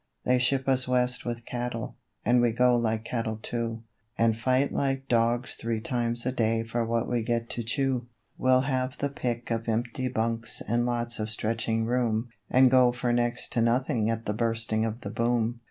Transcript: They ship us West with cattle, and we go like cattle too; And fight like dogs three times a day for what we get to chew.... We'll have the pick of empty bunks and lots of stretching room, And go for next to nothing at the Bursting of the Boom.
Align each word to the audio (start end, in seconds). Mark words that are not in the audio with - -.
They 0.25 0.39
ship 0.39 0.67
us 0.67 0.87
West 0.87 1.25
with 1.25 1.45
cattle, 1.45 1.95
and 2.25 2.41
we 2.41 2.53
go 2.53 2.75
like 2.75 3.05
cattle 3.05 3.37
too; 3.39 3.83
And 4.17 4.35
fight 4.35 4.71
like 4.71 5.07
dogs 5.07 5.53
three 5.53 5.79
times 5.79 6.25
a 6.25 6.31
day 6.31 6.63
for 6.63 6.83
what 6.83 7.07
we 7.07 7.21
get 7.21 7.51
to 7.51 7.61
chew.... 7.61 8.07
We'll 8.35 8.61
have 8.61 8.97
the 8.97 9.09
pick 9.09 9.51
of 9.51 9.69
empty 9.69 10.07
bunks 10.07 10.59
and 10.67 10.87
lots 10.87 11.19
of 11.19 11.29
stretching 11.29 11.85
room, 11.85 12.29
And 12.49 12.71
go 12.71 12.91
for 12.91 13.13
next 13.13 13.51
to 13.53 13.61
nothing 13.61 14.09
at 14.09 14.25
the 14.25 14.33
Bursting 14.33 14.85
of 14.85 15.01
the 15.01 15.11
Boom. 15.11 15.59